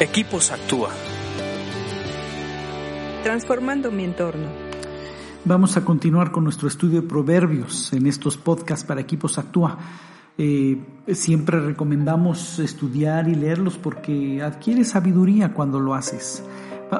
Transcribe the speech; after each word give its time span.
Equipos 0.00 0.50
Actúa. 0.50 0.90
Transformando 3.22 3.92
mi 3.92 4.02
entorno. 4.02 4.48
Vamos 5.44 5.76
a 5.76 5.84
continuar 5.84 6.32
con 6.32 6.42
nuestro 6.42 6.66
estudio 6.66 7.00
de 7.00 7.06
proverbios 7.06 7.92
en 7.92 8.08
estos 8.08 8.36
podcasts 8.36 8.84
para 8.84 9.00
Equipos 9.00 9.38
Actúa. 9.38 9.78
Eh, 10.36 10.84
siempre 11.12 11.60
recomendamos 11.60 12.58
estudiar 12.58 13.28
y 13.28 13.36
leerlos 13.36 13.78
porque 13.78 14.42
adquieres 14.42 14.88
sabiduría 14.88 15.54
cuando 15.54 15.78
lo 15.78 15.94
haces. 15.94 16.42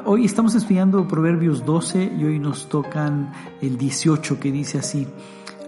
Hoy 0.04 0.24
estamos 0.24 0.54
estudiando 0.54 1.08
Proverbios 1.08 1.66
12 1.66 2.12
y 2.16 2.24
hoy 2.24 2.38
nos 2.38 2.68
tocan 2.68 3.32
el 3.60 3.76
18 3.76 4.38
que 4.38 4.52
dice 4.52 4.78
así, 4.78 5.08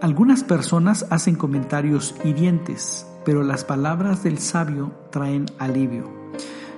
algunas 0.00 0.44
personas 0.44 1.04
hacen 1.10 1.34
comentarios 1.34 2.14
hirientes, 2.24 3.04
pero 3.24 3.42
las 3.42 3.64
palabras 3.64 4.22
del 4.22 4.38
sabio 4.38 4.92
traen 5.10 5.46
alivio. 5.58 6.15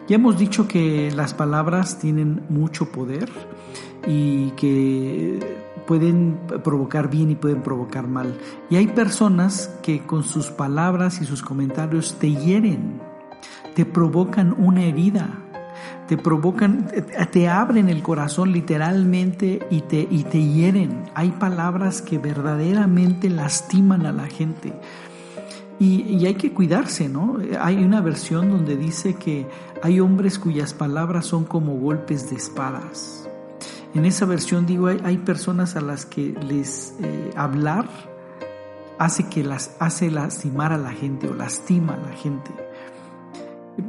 Ya 0.09 0.17
hemos 0.17 0.39
dicho 0.39 0.67
que 0.67 1.11
las 1.15 1.35
palabras 1.35 1.99
tienen 1.99 2.43
mucho 2.49 2.91
poder 2.91 3.29
y 4.07 4.53
que 4.53 5.39
pueden 5.87 6.39
provocar 6.65 7.11
bien 7.11 7.31
y 7.31 7.35
pueden 7.35 7.63
provocar 7.63 8.09
mal. 8.09 8.39
Y 8.71 8.77
hay 8.77 8.87
personas 8.87 9.71
que 9.83 10.07
con 10.07 10.25
sus 10.25 10.51
palabras 10.51 11.21
y 11.21 11.27
sus 11.27 11.43
comentarios 11.43 12.17
te 12.19 12.33
hieren, 12.33 13.03
te 13.75 13.85
provocan 13.85 14.55
una 14.57 14.85
herida, 14.85 15.29
te 16.09 16.17
provocan, 16.17 16.91
te 17.31 17.49
abren 17.49 17.91
el 17.91 18.03
corazón 18.03 18.53
literalmente 18.53 19.61
y 19.71 19.83
te, 19.83 20.09
y 20.11 20.25
te 20.25 20.43
hieren. 20.43 21.05
Hay 21.15 21.33
palabras 21.33 22.01
que 22.01 22.17
verdaderamente 22.17 23.29
lastiman 23.29 24.07
a 24.07 24.13
la 24.13 24.27
gente. 24.27 24.73
Y, 25.81 26.27
hay 26.27 26.35
que 26.35 26.53
cuidarse, 26.53 27.09
¿no? 27.09 27.39
Hay 27.61 27.85
una 27.85 28.01
versión 28.01 28.51
donde 28.51 28.77
dice 28.77 29.15
que 29.15 29.47
hay 29.83 30.01
hombres 30.01 30.39
cuyas 30.39 30.75
palabras 30.75 31.27
son 31.27 31.45
como 31.45 31.75
golpes 31.75 32.31
de 32.31 32.37
espadas. 32.37 33.29
En 33.95 34.05
esa 34.05 34.27
versión 34.27 34.67
digo, 34.67 34.89
hay, 34.89 35.19
personas 35.19 35.77
a 35.77 35.81
las 35.81 36.05
que 36.05 36.35
les 36.49 36.95
eh, 37.01 37.31
hablar 37.37 37.89
hace 38.99 39.29
que 39.29 39.45
las 39.45 39.77
hace 39.79 40.11
lastimar 40.11 40.73
a 40.73 40.79
la 40.79 40.91
gente 40.91 41.29
o 41.29 41.35
lastima 41.35 41.95
a 41.95 41.99
la 41.99 42.13
gente. 42.13 42.51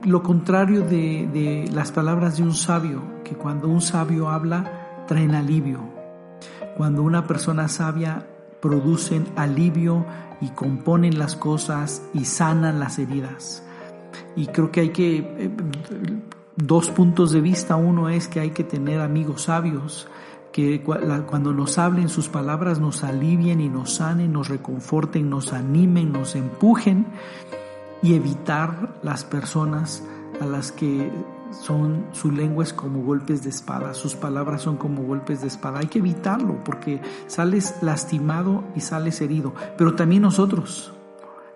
Lo 0.03 0.22
contrario 0.22 0.81
de, 0.81 1.28
de 1.33 1.69
las 1.73 1.91
palabras 1.91 2.38
de 2.38 2.44
un 2.44 2.53
sabio, 2.53 3.02
que 3.23 3.33
cuando 3.33 3.67
un 3.67 3.81
sabio 3.81 4.30
habla 4.30 5.03
traen 5.08 5.33
alivio. 5.33 5.80
Cuando 6.78 7.02
una 7.02 7.25
persona 7.25 7.67
sabia 7.67 8.28
producen 8.61 9.27
alivio 9.35 10.05
y 10.41 10.49
componen 10.49 11.17
las 11.19 11.35
cosas 11.35 12.02
y 12.13 12.25
sanan 12.25 12.79
las 12.79 12.99
heridas. 12.99 13.63
Y 14.35 14.47
creo 14.47 14.71
que 14.71 14.81
hay 14.81 14.89
que, 14.89 15.17
eh, 15.17 15.51
dos 16.55 16.89
puntos 16.89 17.31
de 17.31 17.41
vista. 17.41 17.75
Uno 17.75 18.09
es 18.09 18.27
que 18.27 18.39
hay 18.39 18.51
que 18.51 18.63
tener 18.63 19.01
amigos 19.01 19.43
sabios 19.43 20.07
que 20.51 20.81
cuando 20.81 21.53
nos 21.53 21.77
hablen 21.77 22.09
sus 22.09 22.27
palabras 22.27 22.79
nos 22.79 23.03
alivien 23.03 23.61
y 23.61 23.69
nos 23.69 23.95
sanen, 23.95 24.33
nos 24.33 24.49
reconforten, 24.49 25.29
nos 25.29 25.53
animen, 25.53 26.11
nos 26.11 26.35
empujen 26.35 27.05
y 28.01 28.16
evitar 28.16 28.99
las 29.03 29.23
personas 29.23 30.03
a 30.41 30.45
las 30.45 30.71
que 30.71 31.11
son, 31.52 32.05
su 32.11 32.31
lengua 32.31 32.64
es 32.64 32.73
como 32.73 33.02
golpes 33.02 33.44
de 33.44 33.50
espada, 33.50 33.94
sus 33.94 34.16
palabras 34.16 34.61
son 34.61 34.78
como 34.78 35.03
golpes 35.03 35.42
de 35.42 35.47
espada. 35.47 35.80
Hay 35.80 35.88
que 35.88 36.00
evitarlo 36.00 36.64
porque 36.64 37.02
sales 37.28 37.75
lastimado 37.81 38.64
y 38.75 38.81
sales 38.81 39.22
herido. 39.22 39.53
Pero 39.78 39.95
también 39.95 40.22
nosotros, 40.22 40.94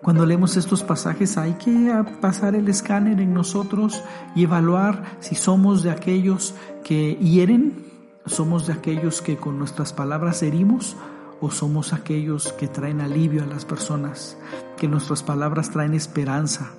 cuando 0.01 0.25
leemos 0.25 0.57
estos 0.57 0.83
pasajes 0.83 1.37
hay 1.37 1.53
que 1.53 1.93
pasar 2.21 2.55
el 2.55 2.67
escáner 2.67 3.19
en 3.19 3.33
nosotros 3.33 4.03
y 4.35 4.43
evaluar 4.43 5.03
si 5.19 5.35
somos 5.35 5.83
de 5.83 5.91
aquellos 5.91 6.55
que 6.83 7.15
hieren, 7.15 7.85
somos 8.25 8.67
de 8.67 8.73
aquellos 8.73 9.21
que 9.21 9.37
con 9.37 9.59
nuestras 9.59 9.93
palabras 9.93 10.43
herimos 10.43 10.95
o 11.41 11.51
somos 11.51 11.93
aquellos 11.93 12.53
que 12.53 12.67
traen 12.67 13.01
alivio 13.01 13.43
a 13.43 13.47
las 13.47 13.65
personas, 13.65 14.37
que 14.77 14.87
nuestras 14.87 15.23
palabras 15.23 15.71
traen 15.71 15.93
esperanza 15.93 16.71